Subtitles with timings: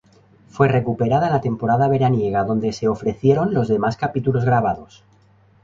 [0.49, 5.03] Fue recuperada en la temporada veraniega, donde se ofrecieron los demás capítulos grabados.